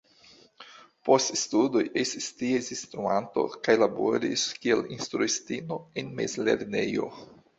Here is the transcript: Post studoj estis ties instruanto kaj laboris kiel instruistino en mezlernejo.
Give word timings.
Post 1.09 1.33
studoj 1.41 1.83
estis 2.03 2.29
ties 2.39 2.69
instruanto 2.77 3.43
kaj 3.67 3.75
laboris 3.83 4.47
kiel 4.63 4.83
instruistino 4.97 5.81
en 6.03 6.11
mezlernejo. 6.21 7.09